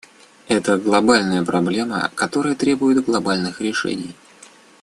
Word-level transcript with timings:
Это 0.47 0.79
глобальная 0.79 1.45
проблема, 1.45 2.09
которая 2.15 2.55
требует 2.55 3.05
глобальных 3.05 3.61
решений. 3.61 4.15